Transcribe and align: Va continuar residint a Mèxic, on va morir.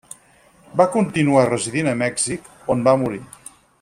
Va 0.79 0.87
continuar 0.95 1.43
residint 1.49 1.91
a 1.91 1.93
Mèxic, 2.01 2.49
on 2.77 2.83
va 2.89 2.95
morir. 3.03 3.23